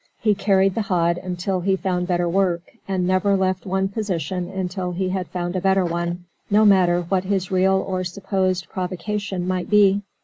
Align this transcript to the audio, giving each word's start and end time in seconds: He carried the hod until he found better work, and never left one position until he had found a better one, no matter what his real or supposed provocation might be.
He 0.19 0.33
carried 0.33 0.73
the 0.73 0.81
hod 0.81 1.19
until 1.19 1.59
he 1.61 1.75
found 1.75 2.07
better 2.07 2.27
work, 2.27 2.63
and 2.87 3.05
never 3.05 3.37
left 3.37 3.67
one 3.67 3.87
position 3.87 4.49
until 4.49 4.93
he 4.93 5.09
had 5.09 5.27
found 5.27 5.55
a 5.55 5.61
better 5.61 5.85
one, 5.85 6.25
no 6.49 6.65
matter 6.65 7.03
what 7.03 7.25
his 7.25 7.51
real 7.51 7.75
or 7.87 8.03
supposed 8.03 8.67
provocation 8.67 9.47
might 9.47 9.69
be. 9.69 10.01